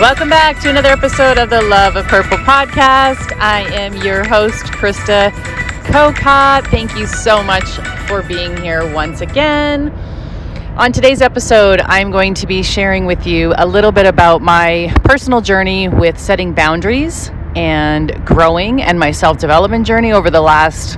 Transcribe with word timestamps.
Welcome 0.00 0.28
back 0.28 0.60
to 0.60 0.70
another 0.70 0.90
episode 0.90 1.38
of 1.38 1.50
the 1.50 1.60
Love 1.60 1.96
of 1.96 2.06
Purple 2.06 2.38
podcast. 2.38 3.36
I 3.40 3.62
am 3.74 3.96
your 3.96 4.22
host, 4.22 4.66
Krista 4.66 5.32
Kokot. 5.86 6.70
Thank 6.70 6.94
you 6.96 7.04
so 7.04 7.42
much 7.42 7.64
for 8.06 8.22
being 8.22 8.56
here 8.58 8.94
once 8.94 9.22
again. 9.22 9.90
On 10.76 10.92
today's 10.92 11.20
episode, 11.20 11.80
I'm 11.80 12.12
going 12.12 12.34
to 12.34 12.46
be 12.46 12.62
sharing 12.62 13.06
with 13.06 13.26
you 13.26 13.52
a 13.56 13.66
little 13.66 13.90
bit 13.90 14.06
about 14.06 14.40
my 14.40 14.94
personal 15.02 15.40
journey 15.40 15.88
with 15.88 16.16
setting 16.16 16.54
boundaries 16.54 17.32
and 17.56 18.24
growing 18.24 18.80
and 18.80 19.00
my 19.00 19.10
self 19.10 19.38
development 19.38 19.84
journey 19.84 20.12
over 20.12 20.30
the 20.30 20.40
last 20.40 20.96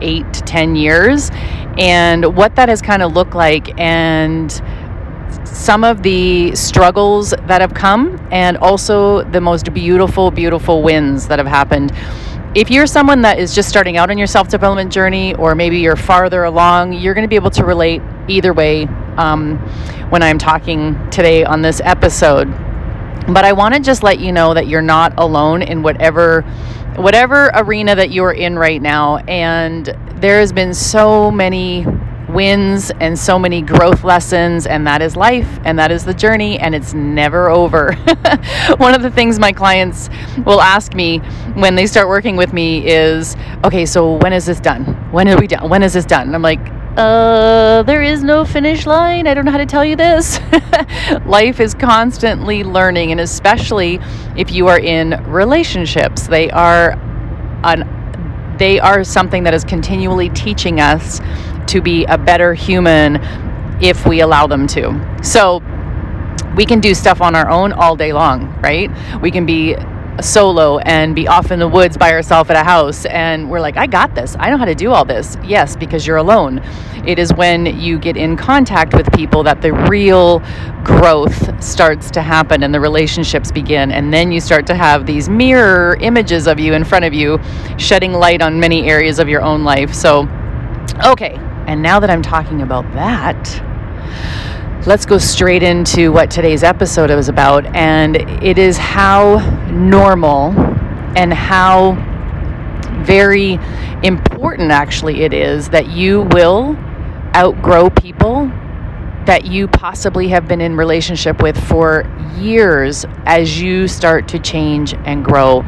eight 0.00 0.32
to 0.32 0.42
10 0.42 0.76
years 0.76 1.32
and 1.76 2.36
what 2.36 2.54
that 2.54 2.68
has 2.68 2.80
kind 2.80 3.02
of 3.02 3.14
looked 3.14 3.34
like 3.34 3.76
and 3.80 4.62
some 5.44 5.84
of 5.84 6.02
the 6.02 6.54
struggles 6.54 7.30
that 7.30 7.60
have 7.60 7.74
come 7.74 8.26
and 8.30 8.56
also 8.58 9.22
the 9.24 9.40
most 9.40 9.72
beautiful, 9.72 10.30
beautiful 10.30 10.82
wins 10.82 11.28
that 11.28 11.38
have 11.38 11.48
happened. 11.48 11.92
If 12.54 12.70
you're 12.70 12.86
someone 12.86 13.22
that 13.22 13.38
is 13.38 13.54
just 13.54 13.68
starting 13.68 13.96
out 13.96 14.10
on 14.10 14.18
your 14.18 14.26
self 14.26 14.48
development 14.48 14.92
journey, 14.92 15.34
or 15.34 15.54
maybe 15.54 15.78
you're 15.78 15.96
farther 15.96 16.44
along, 16.44 16.94
you're 16.94 17.14
going 17.14 17.24
to 17.24 17.28
be 17.28 17.36
able 17.36 17.50
to 17.50 17.64
relate 17.64 18.00
either 18.28 18.52
way 18.52 18.86
um, 19.16 19.58
when 20.10 20.22
I'm 20.22 20.38
talking 20.38 21.10
today 21.10 21.44
on 21.44 21.60
this 21.62 21.80
episode. 21.84 22.46
But 23.28 23.44
I 23.44 23.52
want 23.52 23.74
to 23.74 23.80
just 23.80 24.02
let 24.02 24.18
you 24.18 24.32
know 24.32 24.54
that 24.54 24.68
you're 24.68 24.80
not 24.80 25.12
alone 25.18 25.62
in 25.62 25.82
whatever 25.82 26.42
whatever 26.96 27.50
arena 27.54 27.94
that 27.94 28.10
you're 28.10 28.32
in 28.32 28.58
right 28.58 28.82
now 28.82 29.18
and 29.28 29.94
there 30.16 30.40
has 30.40 30.52
been 30.52 30.74
so 30.74 31.30
many 31.30 31.86
wins 32.28 32.90
and 33.00 33.18
so 33.18 33.38
many 33.38 33.62
growth 33.62 34.04
lessons, 34.04 34.66
and 34.66 34.86
that 34.86 35.02
is 35.02 35.16
life 35.16 35.58
and 35.64 35.78
that 35.78 35.90
is 35.90 36.04
the 36.04 36.14
journey, 36.14 36.58
and 36.58 36.74
it's 36.74 36.94
never 36.94 37.48
over. 37.48 37.92
One 38.76 38.94
of 38.94 39.02
the 39.02 39.10
things 39.10 39.38
my 39.38 39.52
clients 39.52 40.08
will 40.44 40.60
ask 40.60 40.94
me 40.94 41.18
when 41.54 41.74
they 41.74 41.86
start 41.86 42.08
working 42.08 42.36
with 42.36 42.52
me 42.52 42.86
is, 42.86 43.36
okay, 43.64 43.86
so 43.86 44.14
when 44.14 44.32
is 44.32 44.46
this 44.46 44.60
done? 44.60 44.84
When 45.12 45.28
are 45.28 45.38
we 45.38 45.46
done? 45.46 45.68
When 45.68 45.82
is 45.82 45.94
this 45.94 46.04
done? 46.04 46.28
And 46.28 46.34
I'm 46.34 46.42
like, 46.42 46.60
uh, 46.98 47.84
there 47.84 48.02
is 48.02 48.24
no 48.24 48.44
finish 48.44 48.84
line. 48.84 49.28
I 49.28 49.34
don't 49.34 49.44
know 49.44 49.52
how 49.52 49.58
to 49.58 49.66
tell 49.66 49.84
you 49.84 49.94
this. 49.94 50.40
Life 51.26 51.60
is 51.60 51.72
constantly 51.72 52.64
learning, 52.64 53.12
and 53.12 53.20
especially 53.20 54.00
if 54.36 54.50
you 54.50 54.66
are 54.66 54.80
in 54.80 55.10
relationships, 55.30 56.26
they 56.26 56.50
are 56.50 56.92
an 57.62 57.97
they 58.58 58.80
are 58.80 59.04
something 59.04 59.44
that 59.44 59.54
is 59.54 59.64
continually 59.64 60.28
teaching 60.30 60.80
us 60.80 61.20
to 61.68 61.80
be 61.80 62.04
a 62.06 62.18
better 62.18 62.54
human 62.54 63.16
if 63.80 64.06
we 64.06 64.20
allow 64.20 64.46
them 64.46 64.66
to. 64.66 65.18
So 65.22 65.62
we 66.56 66.66
can 66.66 66.80
do 66.80 66.94
stuff 66.94 67.20
on 67.20 67.36
our 67.36 67.48
own 67.48 67.72
all 67.72 67.94
day 67.94 68.12
long, 68.12 68.52
right? 68.60 68.90
We 69.20 69.30
can 69.30 69.46
be 69.46 69.76
solo 70.20 70.78
and 70.78 71.14
be 71.14 71.28
off 71.28 71.50
in 71.50 71.58
the 71.58 71.68
woods 71.68 71.96
by 71.96 72.10
herself 72.10 72.50
at 72.50 72.56
a 72.56 72.64
house 72.64 73.04
and 73.06 73.48
we're 73.50 73.60
like 73.60 73.76
I 73.76 73.86
got 73.86 74.14
this. 74.14 74.36
I 74.38 74.50
know 74.50 74.56
how 74.56 74.64
to 74.64 74.74
do 74.74 74.92
all 74.92 75.04
this. 75.04 75.36
Yes, 75.44 75.76
because 75.76 76.06
you're 76.06 76.16
alone. 76.16 76.58
It 77.06 77.18
is 77.18 77.32
when 77.34 77.66
you 77.66 77.98
get 77.98 78.16
in 78.16 78.36
contact 78.36 78.94
with 78.94 79.10
people 79.12 79.42
that 79.44 79.62
the 79.62 79.72
real 79.72 80.40
growth 80.84 81.62
starts 81.62 82.10
to 82.12 82.22
happen 82.22 82.62
and 82.62 82.74
the 82.74 82.80
relationships 82.80 83.52
begin 83.52 83.92
and 83.92 84.12
then 84.12 84.32
you 84.32 84.40
start 84.40 84.66
to 84.66 84.74
have 84.74 85.06
these 85.06 85.28
mirror 85.28 85.96
images 86.00 86.46
of 86.46 86.58
you 86.58 86.74
in 86.74 86.84
front 86.84 87.04
of 87.04 87.14
you 87.14 87.38
shedding 87.78 88.12
light 88.12 88.42
on 88.42 88.58
many 88.58 88.88
areas 88.88 89.18
of 89.18 89.28
your 89.28 89.42
own 89.42 89.64
life. 89.64 89.94
So 89.94 90.28
okay, 91.04 91.34
and 91.66 91.82
now 91.82 92.00
that 92.00 92.10
I'm 92.10 92.22
talking 92.22 92.62
about 92.62 92.90
that, 92.94 93.62
let's 94.88 95.04
go 95.04 95.18
straight 95.18 95.62
into 95.62 96.10
what 96.10 96.30
today's 96.30 96.62
episode 96.62 97.10
is 97.10 97.28
about. 97.28 97.66
And 97.76 98.16
it 98.42 98.56
is 98.56 98.78
how 98.78 99.36
normal 99.68 100.52
and 101.14 101.30
how 101.30 101.92
very 103.04 103.58
important 104.02 104.70
actually 104.70 105.24
it 105.24 105.34
is 105.34 105.68
that 105.68 105.88
you 105.90 106.22
will 106.30 106.74
outgrow 107.36 107.90
people 107.90 108.50
that 109.26 109.44
you 109.44 109.68
possibly 109.68 110.26
have 110.28 110.48
been 110.48 110.62
in 110.62 110.74
relationship 110.74 111.42
with 111.42 111.62
for 111.68 112.04
years 112.38 113.04
as 113.26 113.60
you 113.60 113.86
start 113.88 114.26
to 114.28 114.38
change 114.38 114.94
and 115.04 115.22
grow 115.22 115.60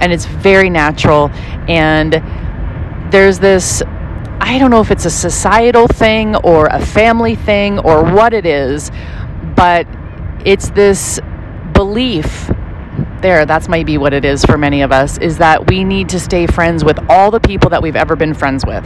and 0.00 0.12
it's 0.12 0.26
very 0.26 0.68
natural 0.68 1.30
and 1.66 2.20
there's 3.10 3.38
this 3.38 3.82
I 4.40 4.58
don't 4.58 4.70
know 4.70 4.80
if 4.80 4.90
it's 4.90 5.04
a 5.04 5.10
societal 5.10 5.88
thing 5.88 6.36
or 6.36 6.66
a 6.66 6.84
family 6.84 7.34
thing 7.34 7.78
or 7.80 8.04
what 8.04 8.32
it 8.32 8.46
is, 8.46 8.90
but 9.56 9.86
it's 10.44 10.70
this 10.70 11.18
belief 11.72 12.50
there 13.20 13.46
that's 13.46 13.68
maybe 13.68 13.98
what 13.98 14.12
it 14.12 14.24
is 14.24 14.44
for 14.44 14.56
many 14.58 14.82
of 14.82 14.92
us 14.92 15.18
is 15.18 15.38
that 15.38 15.68
we 15.68 15.84
need 15.84 16.08
to 16.10 16.20
stay 16.20 16.46
friends 16.46 16.84
with 16.84 16.98
all 17.08 17.30
the 17.30 17.40
people 17.40 17.70
that 17.70 17.82
we've 17.82 17.96
ever 17.96 18.14
been 18.14 18.34
friends 18.34 18.64
with. 18.64 18.84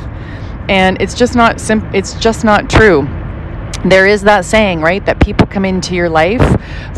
And 0.69 1.01
it's 1.03 1.15
just 1.15 1.35
not 1.35 1.61
sim- 1.61 1.89
it's 1.93 2.15
just 2.15 2.45
not 2.45 2.71
true 2.71 3.03
there 3.85 4.07
is 4.07 4.23
that 4.23 4.45
saying 4.45 4.81
right 4.81 5.07
that 5.07 5.21
people 5.21 5.47
come 5.47 5.65
into 5.65 5.95
your 5.95 6.09
life 6.09 6.43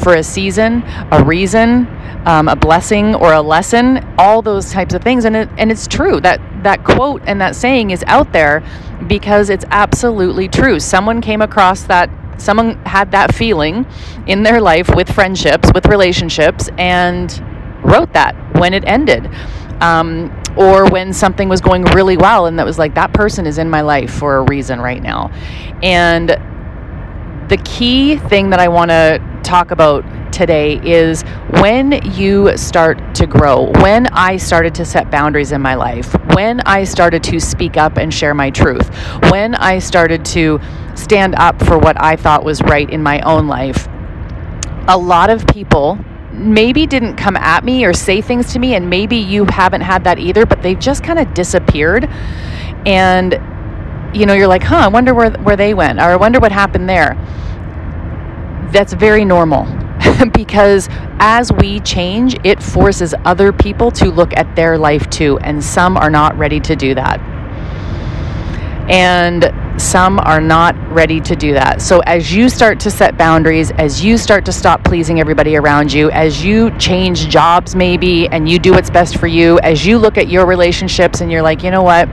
for 0.03 0.15
a 0.15 0.23
season 0.23 0.83
a 1.13 1.23
reason 1.25 1.87
um, 2.25 2.49
a 2.49 2.57
blessing 2.57 3.15
or 3.15 3.33
a 3.33 3.43
lesson, 3.43 4.07
all 4.19 4.43
those 4.43 4.71
types 4.71 4.95
of 4.95 5.03
things. 5.03 5.25
And, 5.25 5.35
it, 5.37 5.49
and 5.59 5.71
it's 5.71 5.87
true 5.87 6.21
that 6.21 6.41
that 6.63 6.85
quote 6.85 7.23
and 7.27 7.41
that 7.41 7.57
saying 7.57 7.91
is 7.91 8.05
out 8.07 8.33
there 8.33 8.63
because 9.09 9.51
it's 9.51 9.65
absolutely 9.71 10.49
true. 10.49 10.79
Someone 10.79 11.21
came 11.21 11.43
across 11.43 11.83
that, 11.85 12.09
someone 12.41 12.77
had 12.85 13.11
that 13.11 13.35
feeling 13.35 13.87
in 14.27 14.45
their 14.45 14.61
life 14.61 14.95
with 14.95 15.11
friendships, 15.11 15.71
with 15.75 15.87
relationships, 15.87 16.69
and 16.79 17.43
wrote 17.85 18.13
that 18.13 18.37
when 18.55 18.75
it 18.75 18.85
ended. 18.87 19.29
Um, 19.81 20.39
or 20.57 20.89
when 20.89 21.13
something 21.13 21.49
was 21.49 21.61
going 21.61 21.83
really 21.87 22.17
well 22.17 22.47
and 22.47 22.59
that 22.59 22.67
was 22.67 22.79
like 22.79 22.95
that 22.95 23.13
person 23.15 23.47
is 23.47 23.57
in 23.57 23.69
my 23.71 23.81
life 23.81 24.13
for 24.13 24.37
a 24.37 24.43
reason 24.43 24.79
right 24.81 25.03
now 25.03 25.33
and 25.83 26.39
the 27.53 27.63
key 27.65 28.17
thing 28.17 28.49
that 28.49 28.61
i 28.61 28.67
want 28.67 28.91
to 28.91 29.21
talk 29.45 29.73
about 29.73 30.03
today 30.33 30.81
is 30.83 31.21
when 31.61 31.93
you 32.13 32.57
start 32.57 33.15
to 33.15 33.27
grow, 33.27 33.71
when 33.83 34.07
I 34.07 34.39
started 34.39 34.75
to 34.77 34.85
set 34.87 35.11
boundaries 35.11 35.53
in 35.53 35.61
my 35.61 35.75
life, 35.75 36.15
when 36.35 36.61
I 36.61 36.85
started 36.85 37.23
to 37.25 37.39
speak 37.39 37.77
up 37.77 37.99
and 37.99 38.13
share 38.13 38.33
my 38.33 38.49
truth, 38.49 38.89
when 39.31 39.55
I 39.55 39.79
started 39.79 40.25
to 40.27 40.59
stand 40.95 41.35
up 41.35 41.63
for 41.63 41.79
what 41.79 42.01
I 42.01 42.17
thought 42.17 42.45
was 42.45 42.63
right 42.63 42.89
in 42.89 43.03
my 43.03 43.21
own 43.21 43.47
life, 43.47 43.87
a 44.89 44.97
lot 44.97 45.29
of 45.29 45.47
people 45.47 45.99
maybe 46.33 46.87
didn't 46.87 47.17
come 47.17 47.37
at 47.37 47.63
me 47.63 47.85
or 47.85 47.93
say 47.93 48.23
things 48.23 48.55
to 48.55 48.59
me, 48.59 48.75
and 48.75 48.89
maybe 48.89 49.17
you 49.17 49.45
haven't 49.45 49.83
had 49.83 50.05
that 50.05 50.19
either, 50.19 50.47
but 50.47 50.63
they've 50.63 50.81
just 50.81 51.05
kind 51.05 51.19
of 51.19 51.35
disappeared. 51.35 52.09
And 52.87 53.35
you 54.15 54.27
know, 54.27 54.35
you're 54.35 54.49
like, 54.49 54.63
huh, 54.63 54.77
I 54.77 54.89
wonder 54.89 55.15
where, 55.15 55.31
where 55.31 55.57
they 55.57 55.75
went, 55.75 55.99
or 55.99 56.03
I 56.05 56.17
wonder 56.17 56.39
what 56.39 56.53
happened 56.53 56.89
there. 56.89 57.17
That's 58.71 58.93
very 58.93 59.25
normal 59.25 59.67
because 60.33 60.89
as 61.19 61.53
we 61.53 61.81
change, 61.81 62.37
it 62.45 62.63
forces 62.63 63.15
other 63.25 63.53
people 63.53 63.91
to 63.93 64.11
look 64.11 64.37
at 64.37 64.55
their 64.57 64.79
life 64.79 65.09
too, 65.11 65.39
and 65.39 65.63
some 65.63 65.97
are 65.97 66.11
not 66.11 66.37
ready 66.37 66.61
to 66.61 66.77
do 66.77 66.95
that. 66.95 67.21
And 68.91 69.53
some 69.81 70.19
are 70.21 70.41
not 70.41 70.77
ready 70.93 71.21
to 71.21 71.37
do 71.37 71.55
that. 71.55 71.81
So, 71.81 72.01
as 72.01 72.33
you 72.33 72.49
start 72.49 72.81
to 72.81 72.91
set 72.91 73.17
boundaries, 73.17 73.71
as 73.73 74.05
you 74.05 74.19
start 74.19 74.45
to 74.47 74.53
stop 74.53 74.85
pleasing 74.85 75.21
everybody 75.21 75.57
around 75.57 75.93
you, 75.93 76.11
as 76.11 76.45
you 76.45 76.77
change 76.79 77.29
jobs 77.29 77.75
maybe 77.75 78.29
and 78.29 78.49
you 78.49 78.59
do 78.59 78.73
what's 78.73 78.91
best 78.91 79.19
for 79.19 79.29
you, 79.29 79.59
as 79.61 79.87
you 79.87 79.99
look 79.99 80.19
at 80.19 80.29
your 80.29 80.47
relationships 80.47 81.21
and 81.21 81.31
you're 81.31 81.43
like, 81.43 81.63
you 81.63 81.71
know 81.71 81.83
what, 81.83 82.09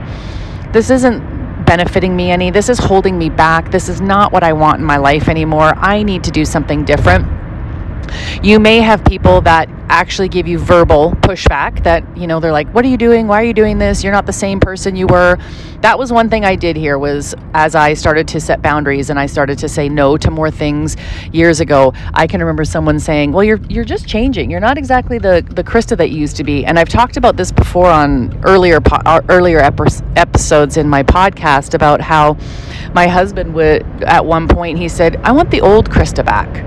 this 0.72 0.90
isn't 0.90 1.39
benefiting 1.70 2.16
me 2.16 2.32
any, 2.32 2.50
this 2.50 2.68
is 2.68 2.80
holding 2.80 3.16
me 3.16 3.30
back, 3.30 3.70
this 3.70 3.88
is 3.88 4.00
not 4.00 4.32
what 4.32 4.42
I 4.42 4.52
want 4.52 4.80
in 4.80 4.84
my 4.84 4.96
life 4.96 5.28
anymore, 5.28 5.72
I 5.76 6.02
need 6.02 6.24
to 6.24 6.32
do 6.32 6.44
something 6.44 6.84
different 6.84 7.28
you 8.42 8.58
may 8.60 8.80
have 8.80 9.04
people 9.04 9.40
that 9.42 9.68
actually 9.90 10.28
give 10.28 10.46
you 10.46 10.58
verbal 10.58 11.10
pushback 11.20 11.82
that, 11.82 12.04
you 12.16 12.26
know, 12.26 12.38
they're 12.38 12.52
like, 12.52 12.68
"What 12.72 12.84
are 12.84 12.88
you 12.88 12.96
doing? 12.96 13.26
Why 13.26 13.40
are 13.40 13.44
you 13.44 13.52
doing 13.52 13.78
this? 13.78 14.04
You're 14.04 14.12
not 14.12 14.24
the 14.24 14.32
same 14.32 14.60
person 14.60 14.94
you 14.96 15.06
were." 15.06 15.36
That 15.80 15.98
was 15.98 16.12
one 16.12 16.28
thing 16.28 16.44
I 16.44 16.54
did 16.56 16.76
here 16.76 16.98
was 16.98 17.34
as 17.54 17.74
I 17.74 17.94
started 17.94 18.28
to 18.28 18.40
set 18.40 18.62
boundaries 18.62 19.10
and 19.10 19.18
I 19.18 19.26
started 19.26 19.58
to 19.58 19.68
say 19.68 19.88
no 19.88 20.16
to 20.18 20.30
more 20.30 20.50
things 20.50 20.96
years 21.32 21.60
ago. 21.60 21.92
I 22.14 22.26
can 22.26 22.40
remember 22.40 22.64
someone 22.64 23.00
saying, 23.00 23.32
"Well, 23.32 23.42
you're 23.42 23.60
you're 23.68 23.84
just 23.84 24.06
changing. 24.06 24.50
You're 24.50 24.60
not 24.60 24.78
exactly 24.78 25.18
the 25.18 25.44
the 25.50 25.64
Krista 25.64 25.96
that 25.96 26.10
you 26.10 26.18
used 26.18 26.36
to 26.36 26.44
be." 26.44 26.64
And 26.64 26.78
I've 26.78 26.88
talked 26.88 27.16
about 27.16 27.36
this 27.36 27.50
before 27.50 27.90
on 27.90 28.38
earlier 28.44 28.80
po- 28.80 29.02
uh, 29.04 29.20
earlier 29.28 29.60
episodes 30.16 30.76
in 30.76 30.88
my 30.88 31.02
podcast 31.02 31.74
about 31.74 32.00
how 32.00 32.36
my 32.94 33.06
husband 33.08 33.54
would 33.54 33.84
at 34.02 34.24
one 34.24 34.46
point 34.46 34.78
he 34.78 34.88
said, 34.88 35.18
"I 35.24 35.32
want 35.32 35.50
the 35.50 35.62
old 35.62 35.90
Krista 35.90 36.24
back." 36.24 36.64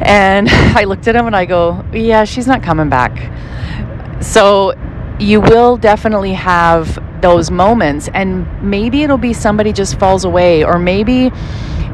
And 0.00 0.48
I 0.50 0.84
looked 0.84 1.08
at 1.08 1.16
him 1.16 1.26
and 1.26 1.36
I 1.36 1.44
go, 1.44 1.84
yeah, 1.92 2.24
she's 2.24 2.46
not 2.46 2.62
coming 2.62 2.88
back. 2.88 3.30
So 4.22 4.74
you 5.18 5.40
will 5.40 5.76
definitely 5.76 6.32
have 6.32 6.98
those 7.20 7.50
moments 7.50 8.08
and 8.14 8.46
maybe 8.62 9.02
it'll 9.02 9.18
be 9.18 9.32
somebody 9.32 9.72
just 9.72 9.98
falls 9.98 10.24
away 10.24 10.64
or 10.64 10.78
maybe 10.78 11.30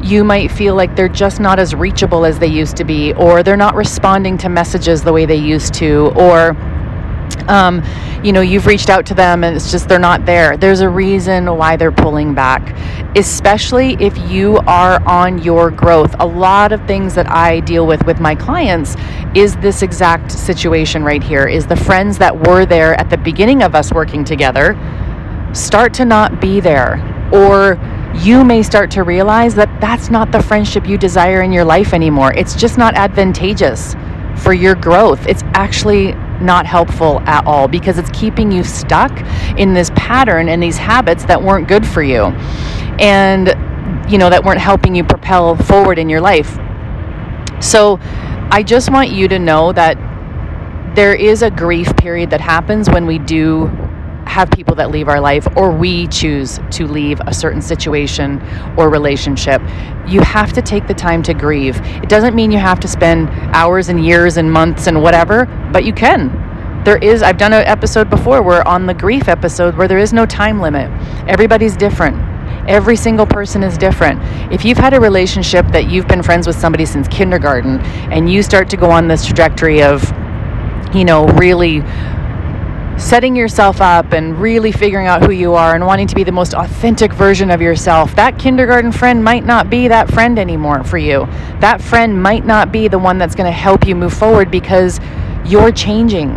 you 0.03 0.25
might 0.25 0.50
feel 0.50 0.75
like 0.75 0.95
they're 0.97 1.09
just 1.09 1.41
not 1.41 1.59
as 1.59 1.75
reachable 1.75 2.25
as 2.25 2.39
they 2.39 2.47
used 2.47 2.77
to 2.77 2.85
be, 2.85 3.12
or 3.15 3.43
they're 3.43 3.56
not 3.56 3.75
responding 3.75 4.39
to 4.39 4.49
messages 4.49 5.03
the 5.03 5.12
way 5.12 5.27
they 5.27 5.37
used 5.37 5.75
to, 5.75 6.12
or 6.17 6.56
um, 7.49 7.82
you 8.23 8.32
know, 8.32 8.40
you've 8.40 8.67
reached 8.67 8.90
out 8.90 9.06
to 9.06 9.14
them 9.14 9.44
and 9.44 9.55
it's 9.55 9.70
just 9.70 9.88
they're 9.88 9.99
not 9.99 10.26
there. 10.26 10.56
There's 10.56 10.81
a 10.81 10.88
reason 10.88 11.56
why 11.56 11.76
they're 11.76 11.93
pulling 11.93 12.35
back, 12.35 12.76
especially 13.17 13.94
if 14.00 14.17
you 14.31 14.58
are 14.67 15.02
on 15.06 15.38
your 15.43 15.70
growth. 15.70 16.14
A 16.19 16.26
lot 16.26 16.73
of 16.73 16.85
things 16.87 17.14
that 17.14 17.31
I 17.31 17.61
deal 17.61 17.87
with 17.87 18.05
with 18.06 18.20
my 18.20 18.35
clients 18.35 18.96
is 19.35 19.56
this 19.56 19.82
exact 19.82 20.32
situation 20.32 21.05
right 21.05 21.23
here 21.23 21.46
is 21.46 21.67
the 21.67 21.76
friends 21.76 22.19
that 22.19 22.46
were 22.46 22.64
there 22.67 22.94
at 22.94 23.11
the 23.11 23.19
beginning 23.19 23.62
of 23.62 23.75
us 23.75 23.93
working 23.93 24.25
together 24.25 24.76
start 25.52 25.94
to 25.94 26.05
not 26.05 26.40
be 26.40 26.61
there 26.61 26.96
or 27.32 27.79
you 28.14 28.43
may 28.43 28.62
start 28.62 28.90
to 28.90 29.02
realize 29.02 29.55
that 29.55 29.81
that's 29.81 30.11
not 30.11 30.32
the 30.32 30.43
friendship 30.43 30.87
you 30.88 30.99
desire 30.99 31.43
in 31.43 31.52
your 31.52 31.64
life 31.64 31.93
anymore. 31.93 32.32
It's 32.35 32.56
just 32.56 32.79
not 32.79 32.94
advantageous 32.94 33.94
for 34.37 34.52
your 34.52 34.75
growth. 34.75 35.26
It's 35.26 35.43
actually 35.55 36.14
not 36.40 36.67
helpful 36.67 37.20
at 37.20 37.44
all 37.46 37.69
because 37.69 37.99
it's 37.99 38.11
keeping 38.11 38.50
you 38.52 38.62
stuck 38.62 39.12
in 39.58 39.75
this 39.75 39.90
pattern 39.96 40.49
and 40.49 40.62
these 40.62 40.76
habits 40.76 41.25
that 41.25 41.43
weren't 41.43 41.69
good 41.69 41.87
for 41.87 42.02
you 42.02 42.25
and 43.00 43.49
you 44.11 44.19
know 44.19 44.31
that 44.31 44.44
weren't 44.44 44.61
helping 44.61 44.94
you 44.94 45.05
propel 45.05 45.56
forward 45.56 45.99
in 45.99 46.08
your 46.08 46.20
life. 46.20 46.58
So 47.61 47.99
I 48.50 48.62
just 48.64 48.90
want 48.90 49.11
you 49.11 49.29
to 49.29 49.38
know 49.38 49.73
that 49.73 49.96
there 50.94 51.14
is 51.14 51.43
a 51.43 51.50
grief 51.50 51.94
period 51.96 52.31
that 52.31 52.40
happens 52.40 52.88
when 52.88 53.06
we 53.06 53.19
do 53.19 53.70
have 54.28 54.50
people 54.50 54.75
that 54.76 54.90
leave 54.90 55.08
our 55.08 55.20
life 55.20 55.48
or 55.56 55.70
we 55.70 56.06
choose 56.08 56.60
to 56.70 56.86
leave 56.86 57.20
a 57.26 57.34
certain 57.34 57.62
situation 57.62 58.40
or 58.76 58.90
relationship. 58.90 59.60
You 60.06 60.20
have 60.20 60.52
to 60.52 60.62
take 60.62 60.86
the 60.86 60.94
time 60.94 61.22
to 61.25 61.34
grieve. 61.34 61.80
It 62.02 62.08
doesn't 62.08 62.34
mean 62.34 62.52
you 62.52 62.58
have 62.58 62.78
to 62.80 62.88
spend 62.88 63.30
hours 63.54 63.88
and 63.88 64.04
years 64.04 64.36
and 64.36 64.52
months 64.52 64.86
and 64.86 65.02
whatever, 65.02 65.46
but 65.72 65.84
you 65.84 65.92
can. 65.92 66.84
There 66.84 66.98
is, 66.98 67.22
I've 67.22 67.38
done 67.38 67.52
an 67.52 67.66
episode 67.66 68.08
before 68.08 68.42
where 68.42 68.66
on 68.69 68.86
the 68.86 68.94
grief 68.94 69.28
episode 69.28 69.76
where 69.76 69.88
there 69.88 69.98
is 69.98 70.12
no 70.12 70.26
time 70.26 70.60
limit. 70.60 70.90
Everybody's 71.28 71.76
different. 71.76 72.16
Every 72.69 72.96
single 72.96 73.26
person 73.26 73.62
is 73.62 73.78
different. 73.78 74.20
If 74.52 74.64
you've 74.64 74.78
had 74.78 74.92
a 74.92 75.00
relationship 75.00 75.66
that 75.69 75.90
you've 75.90 76.06
been 76.06 76.22
friends 76.22 76.46
with 76.46 76.56
somebody 76.56 76.84
since 76.84 77.08
kindergarten 77.08 77.80
and 78.12 78.30
you 78.30 78.42
start 78.42 78.69
to 78.70 78.76
go 78.76 78.90
on 78.90 79.08
this 79.08 79.25
trajectory 79.25 79.82
of, 79.82 80.04
you 80.94 81.04
know, 81.04 81.26
really 81.28 81.82
setting 82.99 83.37
yourself 83.37 83.81
up 83.81 84.12
and 84.12 84.41
really 84.41 84.73
figuring 84.73 85.06
out 85.06 85.23
who 85.23 85.31
you 85.31 85.55
are 85.55 85.75
and 85.75 85.87
wanting 85.87 86.06
to 86.09 86.15
be 86.15 86.25
the 86.25 86.33
most 86.33 86.53
authentic 86.55 87.12
version 87.12 87.50
of 87.50 87.62
yourself, 87.62 88.15
that 88.17 88.39
kindergarten 88.39 88.91
friend 88.91 89.23
might 89.23 89.45
not 89.45 89.71
be 89.71 89.87
that 89.89 90.11
friend 90.11 90.39
anymore 90.39 90.83
for 90.83 90.99
you. 90.99 91.27
That 91.61 91.81
friend 91.81 92.21
might 92.21 92.45
not 92.45 92.73
be 92.73 92.89
the 92.89 92.99
one 92.99 93.17
that's 93.17 93.37
going 93.37 93.47
to 93.47 93.56
help 93.56 93.87
you 93.87 93.95
move 93.95 94.12
forward 94.12 94.50
because 94.50 94.99
you're 95.45 95.71
changing. 95.71 96.31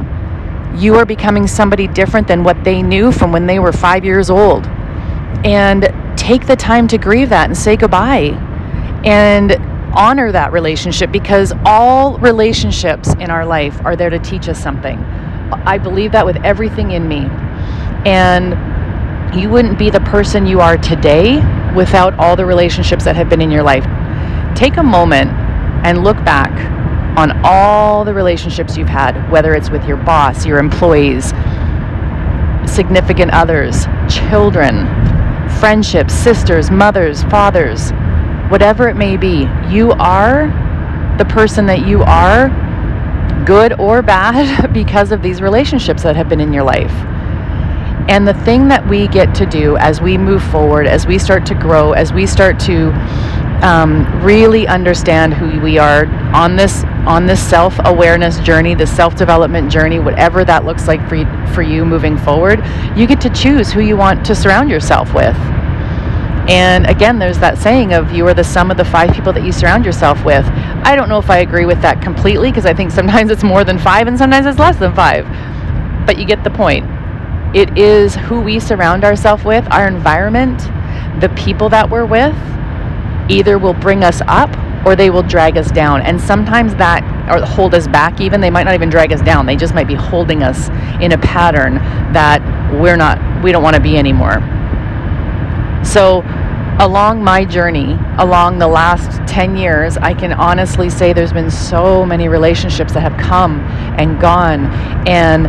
You 0.75 0.96
are 0.96 1.06
becoming 1.06 1.48
somebody 1.48 1.88
different 1.88 2.28
than 2.28 2.44
what 2.44 2.63
they 2.63 2.81
knew 2.84 3.12
from 3.12 3.31
when 3.31 3.48
they 3.48 3.60
were 3.60 3.74
five 3.74 4.06
years 4.06 4.30
old. 4.30 4.68
And 5.44 5.92
take 6.16 6.46
the 6.46 6.56
time 6.56 6.88
to 6.90 6.98
grieve 7.00 7.30
that 7.30 7.46
and 7.46 7.58
say 7.58 7.75
goodbye 7.75 8.38
and 9.04 9.54
honor 9.96 10.31
that 10.31 10.52
relationship 10.52 11.12
because 11.12 11.52
all 11.66 12.18
relationships 12.19 13.13
in 13.16 13.31
our 13.31 13.46
life 13.46 13.84
are 13.84 13.96
there 13.96 14.12
to 14.12 14.19
teach 14.19 14.48
us 14.48 14.62
something 14.62 15.04
I 15.51 15.77
believe 15.77 16.12
that 16.13 16.25
with 16.25 16.38
everything 16.38 16.92
in 16.92 17.07
me. 17.07 17.27
And 18.06 18.56
you 19.39 19.50
wouldn't 19.50 19.77
be 19.80 19.89
the 19.89 20.00
person 20.01 20.45
you 20.45 20.59
are 20.59 20.77
today 20.77 21.38
without 21.75 22.18
all 22.19 22.36
the 22.36 22.45
relationships 22.45 23.06
that 23.06 23.15
have 23.15 23.30
been 23.30 23.42
in 23.42 23.51
your 23.51 23.63
life. 23.63 23.86
Take 24.56 24.77
a 24.77 24.83
moment 24.83 25.31
and 25.86 26.03
look 26.03 26.18
back 26.25 26.51
on 27.18 27.39
all 27.44 28.06
the 28.06 28.13
relationships 28.13 28.77
you've 28.77 28.89
had, 28.89 29.30
whether 29.31 29.53
it's 29.53 29.69
with 29.69 29.86
your 29.86 29.98
boss, 29.98 30.45
your 30.45 30.57
employees, 30.59 31.33
significant 32.65 33.31
others, 33.31 33.86
children, 34.09 34.88
friendships, 35.59 36.13
sisters, 36.13 36.71
mothers, 36.71 37.24
fathers, 37.24 37.92
whatever 38.50 38.88
it 38.88 38.95
may 38.95 39.18
be. 39.18 39.48
You 39.69 39.92
are 39.94 40.48
the 41.18 41.25
person 41.25 41.65
that 41.68 41.86
you 41.86 42.01
are 42.03 42.50
good 43.45 43.79
or 43.79 44.01
bad, 44.01 44.73
because 44.73 45.11
of 45.11 45.21
these 45.21 45.41
relationships 45.41 46.03
that 46.03 46.15
have 46.15 46.29
been 46.29 46.41
in 46.41 46.53
your 46.53 46.63
life. 46.63 46.91
And 48.09 48.27
the 48.27 48.33
thing 48.33 48.67
that 48.67 48.88
we 48.88 49.07
get 49.07 49.33
to 49.35 49.45
do 49.45 49.77
as 49.77 50.01
we 50.01 50.17
move 50.17 50.43
forward, 50.43 50.88
as 50.88 51.05
we 51.05 51.17
start 51.19 51.45
to 51.47 51.55
grow, 51.55 51.93
as 51.93 52.11
we 52.11 52.25
start 52.25 52.59
to 52.61 52.91
um, 53.61 54.05
really 54.23 54.67
understand 54.67 55.33
who 55.33 55.59
we 55.61 55.77
are 55.77 56.07
on 56.33 56.55
this 56.55 56.83
on 57.05 57.25
this 57.25 57.41
self 57.47 57.77
awareness 57.85 58.39
journey, 58.39 58.75
the 58.75 58.88
self 58.88 59.15
development 59.15 59.71
journey, 59.71 59.99
whatever 59.99 60.43
that 60.43 60.65
looks 60.65 60.88
like 60.88 61.07
for 61.07 61.15
you, 61.15 61.25
for 61.53 61.61
you 61.61 61.85
moving 61.85 62.17
forward, 62.17 62.59
you 62.95 63.07
get 63.07 63.21
to 63.21 63.29
choose 63.29 63.71
who 63.71 63.81
you 63.81 63.95
want 63.95 64.25
to 64.25 64.35
surround 64.35 64.69
yourself 64.69 65.13
with. 65.13 65.35
And 66.49 66.88
again, 66.88 67.19
there's 67.19 67.39
that 67.39 67.57
saying 67.57 67.93
of 67.93 68.11
you 68.11 68.27
are 68.27 68.33
the 68.33 68.43
sum 68.43 68.71
of 68.71 68.77
the 68.77 68.85
five 68.85 69.13
people 69.13 69.31
that 69.33 69.43
you 69.43 69.51
surround 69.51 69.85
yourself 69.85 70.25
with. 70.25 70.45
I 70.83 70.95
don't 70.95 71.10
know 71.10 71.19
if 71.19 71.30
I 71.30 71.38
agree 71.39 71.66
with 71.66 71.81
that 71.81 72.01
completely 72.01 72.50
because 72.50 72.66
I 72.66 72.74
think 72.74 72.92
sometimes 72.92 73.31
it's 73.31 73.44
more 73.44 73.63
than 73.63 73.78
five 73.78 74.07
and 74.07 74.18
sometimes 74.18 74.45
it's 74.45 74.60
less 74.60 74.78
than 74.78 74.94
five. 74.95 75.25
But 76.06 76.18
you 76.18 76.25
get 76.25 76.44
the 76.44 76.50
point. 76.50 76.86
It 77.56 77.78
is 77.78 78.16
who 78.16 78.39
we 78.39 78.60
surround 78.60 79.04
ourselves 79.04 79.44
with, 79.44 79.68
our 79.72 79.88
environment, 79.88 80.60
the 81.22 81.30
people 81.36 81.69
that 81.69 81.89
we're 81.89 82.06
with, 82.06 82.36
either 83.30 83.60
will 83.60 83.74
bring 83.74 84.04
us 84.04 84.22
up 84.28 84.50
or 84.86 84.95
they 84.95 85.10
will 85.10 85.24
drag 85.24 85.57
us 85.57 85.69
down. 85.69 86.01
And 86.01 86.19
sometimes 86.19 86.74
that, 86.75 87.04
or 87.30 87.45
hold 87.45 87.75
us 87.75 87.88
back 87.88 88.19
even. 88.19 88.42
They 88.42 88.50
might 88.50 88.63
not 88.63 88.74
even 88.74 88.89
drag 88.89 89.13
us 89.13 89.22
down. 89.22 89.45
They 89.45 89.56
just 89.56 89.75
might 89.75 89.88
be 89.88 89.94
holding 89.94 90.44
us 90.44 90.69
in 91.01 91.12
a 91.12 91.18
pattern 91.19 91.75
that 92.13 92.42
we're 92.74 92.98
not, 92.98 93.44
we 93.44 93.51
don't 93.51 93.63
want 93.63 93.75
to 93.75 93.81
be 93.81 93.98
anymore. 93.98 94.42
So, 95.84 96.24
along 96.79 97.23
my 97.23 97.45
journey, 97.45 97.97
along 98.18 98.59
the 98.59 98.68
last 98.68 99.25
10 99.27 99.56
years, 99.56 99.97
I 99.97 100.13
can 100.13 100.33
honestly 100.33 100.89
say 100.89 101.13
there's 101.13 101.33
been 101.33 101.51
so 101.51 102.06
many 102.06 102.27
relationships 102.27 102.94
that 102.94 103.01
have 103.01 103.18
come 103.18 103.59
and 104.00 104.19
gone. 104.19 104.65
And 105.07 105.47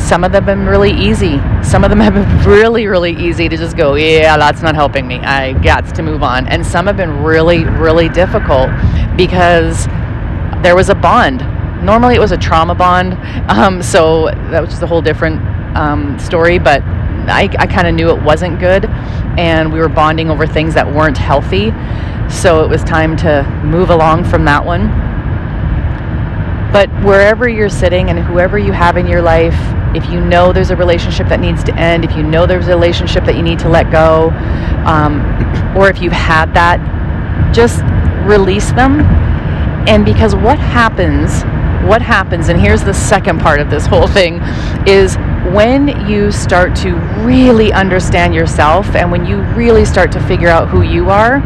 some 0.00 0.24
of 0.24 0.32
them 0.32 0.44
have 0.44 0.56
been 0.56 0.66
really 0.66 0.92
easy. 0.92 1.38
Some 1.62 1.84
of 1.84 1.90
them 1.90 2.00
have 2.00 2.14
been 2.14 2.44
really, 2.46 2.86
really 2.86 3.12
easy 3.12 3.48
to 3.48 3.56
just 3.56 3.76
go, 3.76 3.94
yeah, 3.94 4.36
that's 4.36 4.62
not 4.62 4.74
helping 4.74 5.06
me. 5.06 5.16
I 5.20 5.52
got 5.62 5.94
to 5.94 6.02
move 6.02 6.22
on. 6.22 6.46
And 6.48 6.66
some 6.66 6.86
have 6.86 6.96
been 6.96 7.22
really, 7.22 7.64
really 7.64 8.08
difficult 8.08 8.68
because 9.16 9.86
there 10.62 10.74
was 10.76 10.88
a 10.88 10.94
bond. 10.94 11.40
Normally 11.84 12.14
it 12.14 12.20
was 12.20 12.32
a 12.32 12.36
trauma 12.36 12.74
bond. 12.74 13.14
Um, 13.50 13.82
so 13.82 14.26
that 14.26 14.60
was 14.60 14.70
just 14.70 14.82
a 14.82 14.86
whole 14.86 15.02
different 15.02 15.40
um, 15.76 16.18
story. 16.18 16.58
But 16.58 16.82
I, 17.28 17.48
I 17.58 17.66
kind 17.66 17.86
of 17.86 17.94
knew 17.94 18.10
it 18.10 18.22
wasn't 18.22 18.60
good, 18.60 18.86
and 19.38 19.72
we 19.72 19.78
were 19.78 19.88
bonding 19.88 20.30
over 20.30 20.46
things 20.46 20.74
that 20.74 20.86
weren't 20.86 21.18
healthy. 21.18 21.70
So 22.30 22.64
it 22.64 22.68
was 22.68 22.82
time 22.84 23.16
to 23.18 23.42
move 23.64 23.90
along 23.90 24.24
from 24.24 24.44
that 24.46 24.64
one. 24.64 24.88
But 26.72 26.88
wherever 27.04 27.48
you're 27.48 27.68
sitting 27.68 28.08
and 28.08 28.18
whoever 28.18 28.58
you 28.58 28.72
have 28.72 28.96
in 28.96 29.06
your 29.06 29.20
life, 29.20 29.56
if 29.94 30.08
you 30.10 30.20
know 30.20 30.52
there's 30.52 30.70
a 30.70 30.76
relationship 30.76 31.28
that 31.28 31.38
needs 31.38 31.62
to 31.64 31.74
end, 31.74 32.04
if 32.04 32.16
you 32.16 32.22
know 32.22 32.46
there's 32.46 32.66
a 32.66 32.70
relationship 32.70 33.24
that 33.26 33.36
you 33.36 33.42
need 33.42 33.58
to 33.58 33.68
let 33.68 33.90
go, 33.90 34.30
um, 34.86 35.20
or 35.76 35.90
if 35.90 36.00
you've 36.00 36.14
had 36.14 36.54
that, 36.54 36.80
just 37.54 37.82
release 38.26 38.72
them. 38.72 39.02
And 39.86 40.04
because 40.04 40.34
what 40.34 40.58
happens, 40.58 41.42
what 41.86 42.02
happens, 42.02 42.48
and 42.48 42.60
here's 42.60 42.82
the 42.82 42.94
second 42.94 43.40
part 43.40 43.60
of 43.60 43.70
this 43.70 43.86
whole 43.86 44.06
thing, 44.06 44.40
is 44.86 45.16
when 45.52 46.08
you 46.08 46.30
start 46.30 46.74
to 46.76 46.94
really 47.24 47.72
understand 47.72 48.34
yourself 48.34 48.94
and 48.94 49.10
when 49.10 49.26
you 49.26 49.42
really 49.54 49.84
start 49.84 50.12
to 50.12 50.20
figure 50.20 50.48
out 50.48 50.68
who 50.68 50.82
you 50.82 51.10
are 51.10 51.42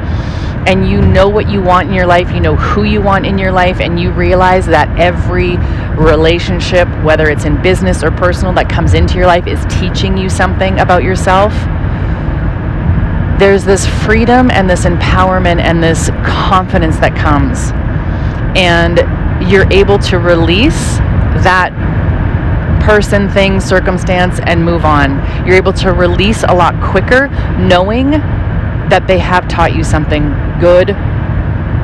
and 0.69 0.89
you 0.89 1.01
know 1.01 1.29
what 1.29 1.49
you 1.49 1.63
want 1.63 1.89
in 1.89 1.95
your 1.95 2.07
life, 2.07 2.31
you 2.33 2.41
know 2.41 2.57
who 2.57 2.83
you 2.83 3.01
want 3.01 3.25
in 3.25 3.39
your 3.39 3.53
life, 3.53 3.81
and 3.81 4.01
you 4.01 4.11
realize 4.11 4.67
that 4.67 4.89
every 4.99 5.57
relationship, 5.97 6.89
whether 7.05 7.31
it's 7.31 7.45
in 7.45 7.61
business 7.63 8.03
or 8.03 8.11
personal, 8.11 8.53
that 8.53 8.69
comes 8.69 8.93
into 8.93 9.15
your 9.15 9.27
life 9.27 9.47
is 9.47 9.65
teaching 9.81 10.17
you 10.17 10.29
something 10.29 10.81
about 10.81 11.05
yourself. 11.05 11.53
There's 13.39 13.65
this 13.65 13.87
freedom 13.87 14.51
and 14.51 14.69
this 14.69 14.85
empowerment 14.85 15.61
and 15.61 15.83
this 15.83 16.11
confidence 16.25 16.97
that 16.99 17.15
comes. 17.15 17.71
And 18.59 18.99
you're 19.41 19.71
able 19.73 19.99
to 19.99 20.19
release 20.19 20.99
that 21.43 21.73
person, 22.83 23.29
thing, 23.31 23.61
circumstance, 23.61 24.39
and 24.45 24.65
move 24.65 24.85
on. 24.85 25.17
You're 25.47 25.57
able 25.57 25.73
to 25.75 25.93
release 25.93 26.45
a 26.45 26.55
lot 26.55 26.81
quicker 26.83 27.29
knowing 27.59 28.11
that 28.89 29.07
they 29.07 29.19
have 29.19 29.49
taught 29.49 29.75
you 29.75 29.83
something 29.83 30.31
good. 30.61 30.89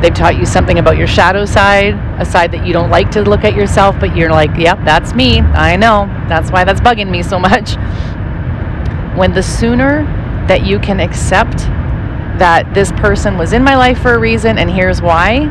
They've 0.03 0.15
taught 0.15 0.37
you 0.37 0.47
something 0.47 0.79
about 0.79 0.97
your 0.97 1.07
shadow 1.07 1.45
side, 1.45 1.95
a 2.21 2.25
side 2.25 2.53
that 2.53 2.67
you 2.67 2.73
don't 2.73 2.91
like 2.91 3.11
to 3.13 3.23
look 3.23 3.45
at 3.45 3.55
yourself, 3.55 3.97
but 4.01 4.17
you're 4.17 4.31
like, 4.31 4.51
yep, 4.57 4.79
that's 4.85 5.15
me. 5.15 5.41
I 5.41 5.77
know. 5.77 6.07
That's 6.29 6.51
why 6.51 6.65
that's 6.65 6.81
bugging 6.81 7.11
me 7.11 7.23
so 7.23 7.39
much. 7.51 7.75
When 9.17 9.33
the 9.33 9.43
sooner 9.43 10.05
that 10.49 10.65
you 10.65 10.79
can 10.79 11.01
accept 11.01 11.59
that 12.39 12.73
this 12.75 12.91
person 12.93 13.37
was 13.37 13.53
in 13.53 13.63
my 13.63 13.77
life 13.77 14.01
for 14.01 14.15
a 14.15 14.19
reason 14.19 14.59
and 14.59 14.71
here's 14.71 15.01
why. 15.01 15.47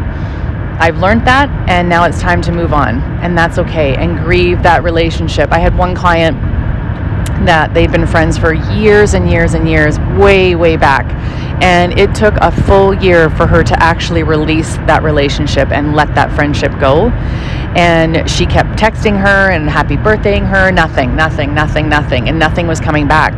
I've 0.82 0.98
learned 0.98 1.28
that 1.28 1.48
and 1.70 1.88
now 1.88 2.06
it's 2.06 2.20
time 2.20 2.42
to 2.42 2.52
move 2.52 2.74
on 2.74 3.02
and 3.22 3.38
that's 3.38 3.60
okay 3.60 3.94
and 3.94 4.18
grieve 4.18 4.64
that 4.64 4.82
relationship. 4.84 5.52
I 5.52 5.60
had 5.60 5.78
one 5.78 5.94
client 5.94 6.36
that 7.46 7.76
they've 7.76 7.92
been 7.92 8.08
friends 8.08 8.36
for 8.36 8.54
years 8.54 9.14
and 9.14 9.30
years 9.30 9.54
and 9.54 9.70
years, 9.70 10.00
way, 10.18 10.56
way 10.56 10.78
back. 10.78 11.06
And 11.62 12.00
it 12.00 12.16
took 12.16 12.34
a 12.42 12.52
full 12.64 12.96
year 12.96 13.30
for 13.30 13.46
her 13.46 13.64
to 13.64 13.84
actually 13.84 14.24
release 14.24 14.78
that 14.88 15.04
relationship 15.04 15.70
and 15.70 15.96
let 15.96 16.16
that 16.16 16.34
friendship 16.34 16.72
go. 16.80 17.10
And 17.78 18.28
she 18.28 18.48
kept 18.48 18.72
texting 18.72 19.16
her 19.22 19.52
and 19.52 19.70
happy 19.70 19.98
birthdaying 19.98 20.48
her, 20.50 20.72
nothing, 20.72 21.16
nothing, 21.16 21.54
nothing, 21.54 21.90
nothing, 21.90 22.28
and 22.28 22.40
nothing 22.40 22.66
was 22.66 22.80
coming 22.80 23.08
back. 23.08 23.34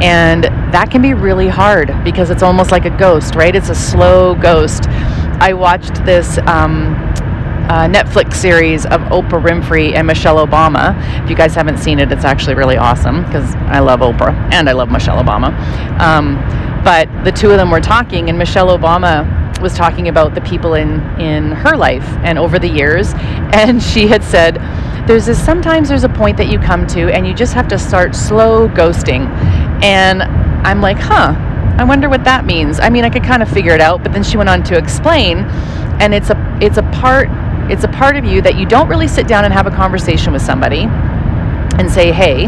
And 0.00 0.44
that 0.72 0.92
can 0.92 1.02
be 1.02 1.14
really 1.14 1.48
hard 1.48 1.92
because 2.04 2.30
it's 2.30 2.44
almost 2.44 2.70
like 2.70 2.84
a 2.84 2.96
ghost, 2.96 3.34
right? 3.34 3.56
It's 3.56 3.70
a 3.70 3.74
slow 3.74 4.36
ghost. 4.36 4.84
I 5.40 5.52
watched 5.52 6.04
this 6.04 6.38
um, 6.38 6.94
uh, 7.68 7.88
Netflix 7.88 8.34
series 8.34 8.86
of 8.86 9.00
Oprah 9.02 9.42
Winfrey 9.42 9.94
and 9.94 10.06
Michelle 10.06 10.44
Obama. 10.44 10.96
If 11.22 11.28
you 11.28 11.36
guys 11.36 11.54
haven't 11.54 11.78
seen 11.78 11.98
it, 11.98 12.10
it's 12.12 12.24
actually 12.24 12.54
really 12.54 12.76
awesome 12.76 13.22
because 13.24 13.54
I 13.56 13.80
love 13.80 14.00
Oprah 14.00 14.34
and 14.52 14.68
I 14.68 14.72
love 14.72 14.90
Michelle 14.90 15.22
Obama. 15.22 15.52
Um, 16.00 16.36
but 16.84 17.08
the 17.24 17.32
two 17.32 17.50
of 17.50 17.56
them 17.56 17.70
were 17.70 17.80
talking, 17.80 18.28
and 18.28 18.38
Michelle 18.38 18.68
Obama 18.76 19.60
was 19.60 19.74
talking 19.74 20.08
about 20.08 20.34
the 20.34 20.40
people 20.42 20.74
in 20.74 21.00
in 21.18 21.52
her 21.52 21.76
life 21.76 22.06
and 22.22 22.38
over 22.38 22.58
the 22.58 22.68
years, 22.68 23.12
and 23.14 23.82
she 23.82 24.06
had 24.06 24.22
said, 24.22 24.56
"There's 25.06 25.26
this 25.26 25.44
sometimes 25.44 25.88
there's 25.88 26.04
a 26.04 26.08
point 26.08 26.36
that 26.36 26.46
you 26.46 26.58
come 26.58 26.86
to, 26.88 27.12
and 27.12 27.26
you 27.26 27.34
just 27.34 27.54
have 27.54 27.68
to 27.68 27.78
start 27.78 28.14
slow 28.14 28.68
ghosting," 28.68 29.28
and 29.82 30.22
I'm 30.66 30.80
like, 30.80 30.98
huh. 30.98 31.34
I 31.78 31.84
wonder 31.84 32.08
what 32.08 32.24
that 32.24 32.46
means. 32.46 32.80
I 32.80 32.88
mean, 32.88 33.04
I 33.04 33.10
could 33.10 33.24
kind 33.24 33.42
of 33.42 33.50
figure 33.50 33.74
it 33.74 33.80
out, 33.80 34.02
but 34.02 34.12
then 34.12 34.22
she 34.22 34.36
went 34.36 34.48
on 34.48 34.62
to 34.64 34.78
explain, 34.78 35.38
and 36.00 36.14
it's 36.14 36.30
a 36.30 36.58
it's 36.60 36.78
a 36.78 36.82
part 36.84 37.28
it's 37.70 37.84
a 37.84 37.88
part 37.88 38.16
of 38.16 38.24
you 38.24 38.40
that 38.42 38.56
you 38.56 38.64
don't 38.64 38.88
really 38.88 39.08
sit 39.08 39.26
down 39.26 39.44
and 39.44 39.52
have 39.52 39.66
a 39.66 39.70
conversation 39.70 40.32
with 40.32 40.40
somebody 40.40 40.84
and 41.78 41.90
say, 41.90 42.12
hey, 42.12 42.46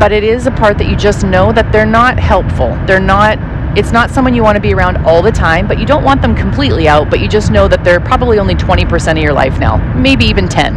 but 0.00 0.10
it 0.10 0.24
is 0.24 0.46
a 0.46 0.50
part 0.50 0.78
that 0.78 0.88
you 0.88 0.96
just 0.96 1.24
know 1.24 1.52
that 1.52 1.70
they're 1.70 1.86
not 1.86 2.18
helpful. 2.18 2.70
They're 2.86 3.00
not 3.00 3.38
it's 3.76 3.92
not 3.92 4.10
someone 4.10 4.34
you 4.34 4.42
want 4.42 4.56
to 4.56 4.60
be 4.60 4.74
around 4.74 4.96
all 5.06 5.22
the 5.22 5.30
time, 5.30 5.68
but 5.68 5.78
you 5.78 5.86
don't 5.86 6.02
want 6.02 6.20
them 6.22 6.34
completely 6.34 6.88
out, 6.88 7.10
but 7.10 7.20
you 7.20 7.28
just 7.28 7.52
know 7.52 7.68
that 7.68 7.84
they're 7.84 8.00
probably 8.00 8.38
only 8.38 8.54
20% 8.54 9.12
of 9.12 9.18
your 9.18 9.32
life 9.32 9.58
now, 9.60 9.76
maybe 9.94 10.24
even 10.24 10.48
10. 10.48 10.74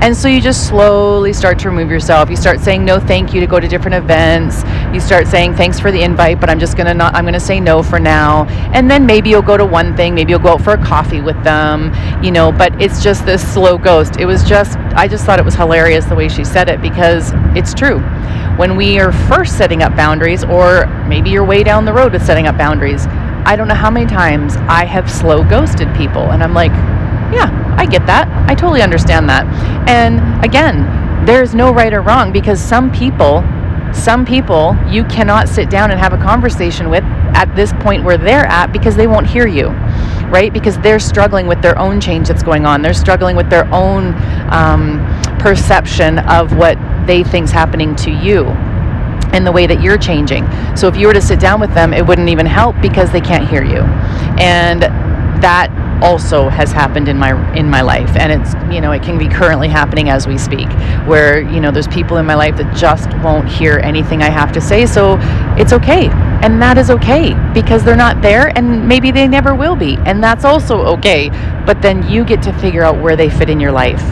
And 0.00 0.16
so 0.16 0.28
you 0.28 0.40
just 0.40 0.66
slowly 0.66 1.32
start 1.32 1.58
to 1.60 1.70
remove 1.70 1.90
yourself. 1.90 2.30
You 2.30 2.36
start 2.36 2.60
saying 2.60 2.84
no 2.84 2.98
thank 2.98 3.32
you 3.34 3.40
to 3.40 3.46
go 3.46 3.60
to 3.60 3.68
different 3.68 3.94
events. 3.94 4.62
You 4.92 5.00
start 5.00 5.26
saying 5.26 5.54
thanks 5.54 5.78
for 5.78 5.92
the 5.92 6.02
invite, 6.02 6.40
but 6.40 6.50
I'm 6.50 6.58
just 6.58 6.76
going 6.76 6.86
to 6.86 6.94
not 6.94 7.14
I'm 7.14 7.24
going 7.24 7.34
to 7.34 7.40
say 7.40 7.60
no 7.60 7.82
for 7.82 7.98
now. 7.98 8.46
And 8.74 8.90
then 8.90 9.06
maybe 9.06 9.30
you'll 9.30 9.42
go 9.42 9.56
to 9.56 9.64
one 9.64 9.96
thing, 9.96 10.14
maybe 10.14 10.30
you'll 10.30 10.40
go 10.40 10.54
out 10.54 10.62
for 10.62 10.72
a 10.72 10.84
coffee 10.84 11.20
with 11.20 11.42
them, 11.44 11.92
you 12.24 12.30
know, 12.30 12.50
but 12.50 12.80
it's 12.80 13.02
just 13.02 13.26
this 13.26 13.42
slow 13.52 13.78
ghost. 13.78 14.16
It 14.18 14.26
was 14.26 14.42
just 14.44 14.78
I 14.94 15.08
just 15.08 15.24
thought 15.24 15.38
it 15.38 15.44
was 15.44 15.54
hilarious 15.54 16.04
the 16.06 16.14
way 16.14 16.28
she 16.28 16.44
said 16.44 16.68
it 16.68 16.80
because 16.80 17.32
it's 17.56 17.74
true. 17.74 18.00
When 18.56 18.76
we 18.76 18.98
are 18.98 19.12
first 19.12 19.56
setting 19.56 19.82
up 19.82 19.96
boundaries 19.96 20.44
or 20.44 20.86
maybe 21.08 21.30
you're 21.30 21.44
way 21.44 21.62
down 21.62 21.84
the 21.84 21.92
road 21.92 22.12
with 22.12 22.24
setting 22.24 22.46
up 22.46 22.58
boundaries, 22.58 23.06
I 23.44 23.56
don't 23.56 23.68
know 23.68 23.74
how 23.74 23.90
many 23.90 24.06
times 24.06 24.56
I 24.56 24.84
have 24.84 25.10
slow 25.10 25.42
ghosted 25.42 25.92
people 25.96 26.32
and 26.32 26.42
I'm 26.42 26.54
like, 26.54 26.70
yeah, 27.32 27.61
I 27.76 27.86
get 27.86 28.06
that. 28.06 28.28
I 28.48 28.54
totally 28.54 28.82
understand 28.82 29.28
that. 29.28 29.46
And 29.88 30.44
again, 30.44 31.24
there's 31.26 31.54
no 31.54 31.72
right 31.72 31.92
or 31.92 32.02
wrong 32.02 32.32
because 32.32 32.60
some 32.60 32.90
people, 32.90 33.42
some 33.92 34.24
people 34.24 34.76
you 34.88 35.04
cannot 35.04 35.48
sit 35.48 35.70
down 35.70 35.90
and 35.90 36.00
have 36.00 36.12
a 36.12 36.18
conversation 36.18 36.90
with 36.90 37.04
at 37.34 37.54
this 37.54 37.72
point 37.74 38.04
where 38.04 38.18
they're 38.18 38.46
at 38.46 38.72
because 38.72 38.96
they 38.96 39.06
won't 39.06 39.26
hear 39.26 39.46
you, 39.46 39.68
right? 40.28 40.52
Because 40.52 40.78
they're 40.78 40.98
struggling 40.98 41.46
with 41.46 41.62
their 41.62 41.78
own 41.78 42.00
change 42.00 42.28
that's 42.28 42.42
going 42.42 42.66
on. 42.66 42.82
They're 42.82 42.94
struggling 42.94 43.36
with 43.36 43.50
their 43.50 43.72
own 43.72 44.14
um, 44.50 45.00
perception 45.38 46.18
of 46.20 46.56
what 46.56 46.76
they 47.06 47.24
think's 47.24 47.50
happening 47.50 47.94
to 47.96 48.10
you 48.10 48.46
and 49.32 49.46
the 49.46 49.52
way 49.52 49.66
that 49.66 49.82
you're 49.82 49.98
changing. 49.98 50.46
So 50.76 50.88
if 50.88 50.96
you 50.96 51.06
were 51.06 51.14
to 51.14 51.22
sit 51.22 51.40
down 51.40 51.60
with 51.60 51.72
them, 51.74 51.92
it 51.94 52.06
wouldn't 52.06 52.28
even 52.28 52.46
help 52.46 52.76
because 52.82 53.10
they 53.12 53.20
can't 53.20 53.48
hear 53.48 53.64
you. 53.64 53.80
And 54.38 54.82
that 55.42 55.70
also 56.02 56.48
has 56.48 56.72
happened 56.72 57.08
in 57.08 57.16
my 57.16 57.32
in 57.54 57.70
my 57.70 57.80
life. 57.80 58.10
And 58.16 58.32
it's 58.32 58.54
you 58.74 58.80
know 58.80 58.92
it 58.92 59.02
can 59.02 59.18
be 59.18 59.28
currently 59.28 59.68
happening 59.68 60.10
as 60.10 60.26
we 60.26 60.36
speak 60.36 60.68
where 61.06 61.40
you 61.40 61.60
know 61.60 61.70
there's 61.70 61.88
people 61.88 62.16
in 62.16 62.26
my 62.26 62.34
life 62.34 62.56
that 62.56 62.76
just 62.76 63.08
won't 63.22 63.48
hear 63.48 63.78
anything 63.78 64.22
I 64.22 64.30
have 64.30 64.52
to 64.52 64.60
say. 64.60 64.84
So 64.86 65.18
it's 65.56 65.72
okay. 65.72 66.08
And 66.42 66.60
that 66.60 66.76
is 66.76 66.90
okay 66.90 67.34
because 67.54 67.84
they're 67.84 67.96
not 67.96 68.20
there 68.20 68.56
and 68.58 68.86
maybe 68.88 69.12
they 69.12 69.28
never 69.28 69.54
will 69.54 69.76
be. 69.76 69.96
And 70.04 70.22
that's 70.22 70.44
also 70.44 70.80
okay. 70.96 71.30
But 71.64 71.80
then 71.80 72.08
you 72.08 72.24
get 72.24 72.42
to 72.42 72.52
figure 72.54 72.82
out 72.82 73.00
where 73.00 73.14
they 73.14 73.30
fit 73.30 73.48
in 73.48 73.60
your 73.60 73.72
life. 73.72 74.02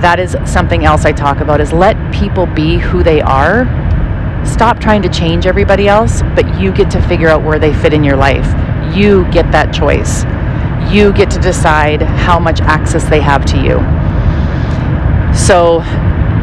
That 0.00 0.18
is 0.20 0.36
something 0.46 0.84
else 0.84 1.04
I 1.04 1.12
talk 1.12 1.40
about 1.40 1.60
is 1.60 1.72
let 1.72 1.96
people 2.14 2.46
be 2.46 2.78
who 2.78 3.02
they 3.02 3.20
are. 3.20 3.66
Stop 4.46 4.80
trying 4.80 5.02
to 5.02 5.08
change 5.08 5.46
everybody 5.46 5.86
else 5.88 6.22
but 6.34 6.58
you 6.58 6.72
get 6.72 6.90
to 6.92 7.02
figure 7.02 7.28
out 7.28 7.42
where 7.42 7.58
they 7.58 7.74
fit 7.74 7.92
in 7.92 8.04
your 8.04 8.16
life. 8.16 8.46
You 8.96 9.30
get 9.30 9.50
that 9.52 9.72
choice 9.74 10.24
you 10.90 11.12
get 11.12 11.30
to 11.30 11.38
decide 11.40 12.02
how 12.02 12.38
much 12.38 12.60
access 12.60 13.04
they 13.04 13.20
have 13.20 13.44
to 13.46 13.56
you. 13.56 13.78
So 15.36 15.80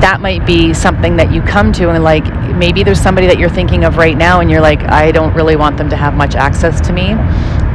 that 0.02 0.20
might 0.22 0.46
be 0.46 0.74
something 0.74 1.18
that 1.18 1.32
you 1.32 1.42
come 1.42 1.74
to 1.74 1.90
and 1.90 2.04
like 2.04 2.26
maybe 2.56 2.84
there's 2.84 3.02
somebody 3.02 3.28
that 3.28 3.38
you're 3.38 3.50
thinking 3.50 3.84
of 3.84 3.98
right 3.98 4.18
now 4.18 4.40
and 4.40 4.50
you're 4.50 4.62
like 4.62 4.82
I 4.84 5.12
don't 5.12 5.34
really 5.34 5.58
want 5.58 5.78
them 5.78 5.90
to 5.90 5.98
have 5.98 6.14
much 6.14 6.36
access 6.36 6.80
to 6.88 6.94
me. 6.94 7.12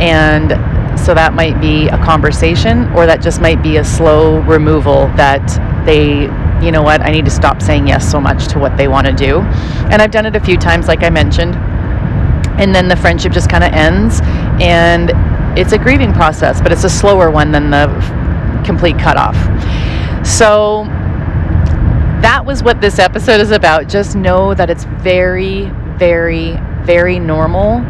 And 0.01 0.53
so 0.99 1.13
that 1.13 1.35
might 1.35 1.61
be 1.61 1.89
a 1.89 1.99
conversation 1.99 2.91
or 2.93 3.05
that 3.07 3.21
just 3.21 3.41
might 3.41 3.63
be 3.63 3.77
a 3.77 3.85
slow 3.85 4.41
removal 4.43 5.09
that 5.17 5.45
they 5.85 6.31
you 6.65 6.73
know 6.73 6.83
what? 6.83 7.03
I 7.03 7.11
need 7.11 7.27
to 7.27 7.31
stop 7.31 7.61
saying 7.61 7.87
yes 7.87 8.11
so 8.11 8.19
much 8.19 8.49
to 8.49 8.59
what 8.59 8.77
they 8.79 8.89
want 8.89 9.07
to 9.07 9.13
do. 9.13 9.41
And 9.91 10.01
I've 10.01 10.11
done 10.11 10.25
it 10.25 10.35
a 10.35 10.41
few 10.41 10.57
times 10.57 10.89
like 10.89 11.03
I 11.03 11.11
mentioned. 11.11 11.57
And 12.59 12.75
then 12.75 12.89
the 12.89 12.97
friendship 12.97 13.33
just 13.33 13.51
kind 13.51 13.65
of 13.65 13.73
ends. 13.73 14.21
And 14.63 15.11
it's 15.57 15.73
a 15.73 15.79
grieving 15.79 16.13
process, 16.13 16.61
but 16.61 16.73
it's 16.73 16.85
a 16.85 16.91
slower 16.91 17.31
one 17.31 17.53
than 17.53 17.71
the 17.71 17.87
complete 18.65 18.99
cutoff. 18.99 19.37
So 20.27 20.85
that 22.23 22.45
was 22.45 22.63
what 22.63 22.81
this 22.81 22.99
episode 22.99 23.41
is 23.41 23.51
about. 23.51 23.89
Just 23.89 24.17
know 24.17 24.55
that 24.55 24.71
it's 24.71 24.85
very, 24.85 25.71
very, 25.97 26.57
very 26.83 27.19
normal, 27.19 27.81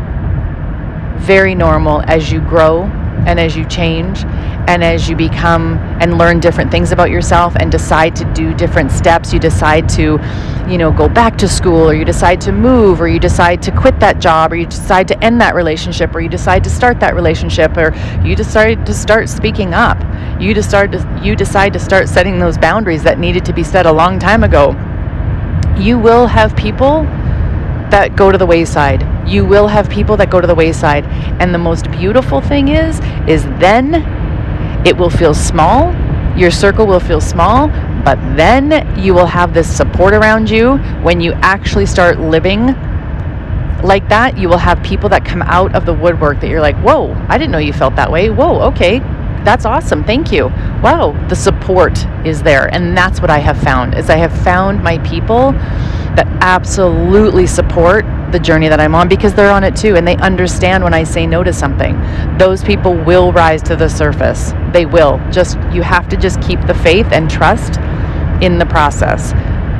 very 1.19 1.55
normal 1.55 2.03
as 2.03 2.31
you 2.31 2.41
grow 2.41 2.83
and 3.27 3.41
as 3.41 3.57
you 3.57 3.65
change 3.67 4.25
and 4.67 4.83
as 4.83 5.09
you 5.09 5.17
become 5.17 5.75
and 6.01 6.19
learn 6.19 6.41
different 6.41 6.71
things 6.71 6.93
about 6.93 7.11
yourself 7.11 7.55
and 7.57 7.71
decide 7.71 8.17
to 8.17 8.25
do 8.33 8.55
different 8.55 8.91
steps 8.91 9.33
you 9.33 9.39
decide 9.39 9.89
to 9.89 10.19
you 10.69 10.79
know 10.79 10.91
go 10.91 11.09
back 11.09 11.37
to 11.37 11.47
school 11.47 11.91
or 11.91 11.95
you 11.95 12.05
decide 12.05 12.41
to 12.41 12.53
move 12.53 13.01
or 13.01 13.09
you 13.09 13.21
decide 13.21 13.63
to 13.63 13.71
quit 13.71 13.99
that 14.01 14.19
job 14.19 14.53
or 14.53 14.57
you 14.57 14.67
decide 14.67 15.07
to 15.07 15.25
end 15.25 15.41
that 15.41 15.55
relationship 15.55 16.15
or 16.15 16.21
you 16.21 16.29
decide 16.29 16.65
to 16.65 16.71
start 16.71 16.99
that 17.01 17.15
relationship 17.15 17.77
or 17.77 17.95
you 18.25 18.35
decide 18.35 18.87
to 18.87 18.95
start 18.95 19.29
speaking 19.29 19.75
up. 19.75 19.99
You 20.41 20.55
decide 20.55 20.93
to 20.93 21.21
you 21.23 21.37
decide 21.37 21.73
to 21.75 21.79
start 21.79 22.09
setting 22.09 22.39
those 22.39 22.57
boundaries 22.57 23.03
that 23.03 23.19
needed 23.19 23.45
to 23.45 23.53
be 23.53 23.63
set 23.63 23.87
a 23.87 23.93
long 23.93 24.19
time 24.19 24.43
ago. 24.43 24.71
You 25.79 25.99
will 25.99 26.27
have 26.27 26.57
people 26.57 27.03
that 27.91 28.17
go 28.17 28.33
to 28.33 28.39
the 28.39 28.47
wayside. 28.47 29.07
You 29.29 29.45
will 29.45 29.69
have 29.69 29.89
people 29.91 30.17
that 30.17 30.31
go 30.31 30.41
to 30.41 30.47
the 30.47 30.55
wayside. 30.55 31.05
And 31.41 31.53
the 31.55 31.59
most 31.59 31.91
beautiful 31.91 32.41
thing 32.41 32.69
is 32.69 33.01
is 33.29 33.45
then 33.59 34.24
it 34.85 34.97
will 34.97 35.11
feel 35.11 35.35
small, 35.35 35.93
your 36.37 36.51
circle 36.51 36.87
will 36.87 37.01
feel 37.01 37.21
small, 37.21 37.69
but 38.05 38.19
then 38.37 38.99
you 38.99 39.15
will 39.15 39.27
have 39.27 39.55
this 39.55 39.75
support 39.75 40.15
around 40.15 40.51
you 40.51 40.77
when 41.03 41.21
you 41.21 41.33
actually 41.35 41.87
start 41.87 42.19
living 42.19 42.67
like 43.83 44.09
that. 44.09 44.37
You 44.37 44.49
will 44.49 44.59
have 44.59 44.83
people 44.83 45.09
that 45.11 45.25
come 45.25 45.43
out 45.43 45.75
of 45.75 45.87
the 45.87 45.95
woodwork 45.95 46.41
that 46.41 46.49
you're 46.49 46.61
like, 46.61 46.77
whoa, 46.77 47.15
I 47.29 47.39
didn't 47.39 47.53
know 47.53 47.59
you 47.59 47.73
felt 47.73 47.97
that 47.97 48.11
way. 48.11 48.31
Whoa, 48.31 48.61
okay, 48.69 49.01
that's 49.45 49.67
awesome 49.67 50.03
thank 50.05 50.33
you 50.33 50.47
wow 50.83 51.13
the 51.29 51.37
support 51.37 52.07
is 52.25 52.43
there 52.43 52.73
and 52.73 52.97
that's 52.97 53.21
what 53.21 53.29
i 53.29 53.39
have 53.39 53.59
found 53.59 53.95
is 53.95 54.09
i 54.09 54.17
have 54.17 54.33
found 54.43 54.83
my 54.83 54.97
people 54.99 55.53
that 56.17 56.27
absolutely 56.41 57.47
support 57.47 58.05
the 58.33 58.39
journey 58.39 58.69
that 58.69 58.81
I'm 58.81 58.95
on 58.95 59.09
because 59.09 59.35
they're 59.35 59.53
on 59.53 59.63
it 59.65 59.77
too 59.77 59.97
and 59.97 60.07
they 60.07 60.17
understand 60.17 60.83
when 60.83 60.93
I 60.93 61.05
say 61.05 61.27
no 61.27 61.45
to 61.45 61.53
something. 61.53 61.97
Those 62.37 62.63
people 62.65 62.95
will 62.95 63.33
rise 63.33 63.63
to 63.65 63.77
the 63.77 63.89
surface. 63.89 64.53
They 64.73 64.87
will. 64.87 65.21
Just 65.31 65.57
you 65.73 65.83
have 65.83 66.09
to 66.09 66.17
just 66.17 66.41
keep 66.43 66.61
the 66.67 66.75
faith 66.75 67.07
and 67.13 67.31
trust 67.31 67.79
in 68.43 68.59
the 68.59 68.67
process. 68.67 69.33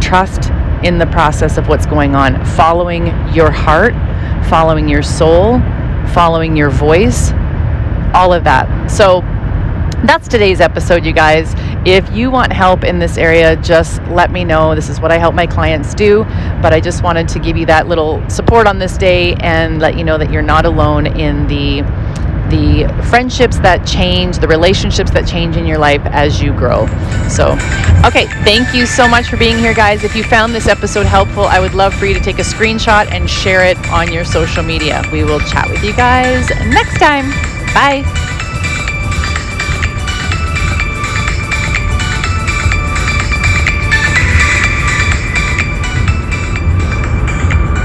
Trust 0.05 0.51
in 0.85 0.99
the 0.99 1.07
process 1.07 1.57
of 1.57 1.69
what's 1.69 1.87
going 1.87 2.15
on, 2.15 2.45
following 2.45 3.07
your 3.35 3.51
heart, 3.51 3.95
following 4.49 4.89
your 4.89 5.03
soul, 5.03 5.59
following 6.13 6.57
your 6.57 6.71
voice, 6.71 7.33
all 8.15 8.33
of 8.33 8.45
that. 8.45 8.89
So 8.91 9.23
that's 10.07 10.29
today's 10.29 10.61
episode, 10.61 11.05
you 11.05 11.13
guys. 11.13 11.55
If 11.87 12.11
you 12.13 12.31
want 12.31 12.53
help 12.53 12.83
in 12.85 12.99
this 12.99 13.19
area, 13.19 13.57
just 13.57 14.03
let 14.05 14.31
me 14.31 14.45
know. 14.45 14.75
This 14.75 14.89
is 14.89 15.01
what 15.01 15.13
I 15.13 15.19
help 15.19 15.35
my 15.35 15.47
clients 15.47 15.95
do. 15.95 16.25
But 16.63 16.73
I 16.73 16.81
just 16.81 17.03
wanted 17.03 17.29
to 17.29 17.39
give 17.39 17.57
you 17.57 17.67
that 17.67 17.89
little 17.89 18.27
support 18.31 18.67
on 18.67 18.79
this 18.79 18.97
day 18.97 19.35
and 19.35 19.81
let 19.81 19.97
you 19.97 20.05
know 20.05 20.17
that 20.19 20.31
you're 20.31 20.43
not 20.43 20.65
alone 20.65 21.07
in 21.07 21.47
the 21.47 21.83
the 22.51 22.87
friendships 23.09 23.59
that 23.61 23.87
change, 23.87 24.39
the 24.39 24.47
relationships 24.47 25.11
that 25.11 25.27
change 25.27 25.57
in 25.57 25.67
your 25.67 25.79
life 25.79 26.03
as 26.05 26.43
you 26.43 26.53
grow. 26.53 26.87
So, 27.29 27.53
okay, 28.05 28.27
thank 28.45 28.75
you 28.75 28.87
so 28.87 29.09
much 29.09 29.29
for 29.29 29.37
being 29.37 29.59
here, 29.59 29.75
guys. 29.75 30.05
If 30.05 30.15
you 30.15 30.23
found 30.23 30.55
this 30.55 30.69
episode 30.69 31.07
helpful, 31.07 31.45
I 31.45 31.59
would 31.59 31.75
love 31.75 31.95
for 31.95 32.07
you 32.07 32.15
to 32.15 32.21
take 32.21 32.39
a 32.39 32.43
screenshot 32.43 33.11
and 33.11 33.29
share 33.29 33.65
it 33.65 33.79
on 33.89 34.13
your 34.13 34.25
social 34.25 34.63
media. 34.63 35.03
We 35.13 35.25
will 35.25 35.41
chat 35.41 35.69
with 35.69 35.83
you 35.83 35.95
guys 35.95 36.49
next 36.67 36.99
time. 36.99 37.31
Bye. 37.75 38.33